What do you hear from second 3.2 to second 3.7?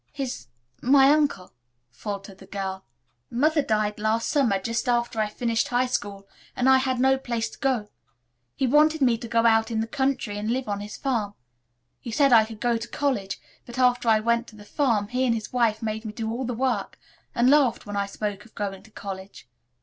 "Mother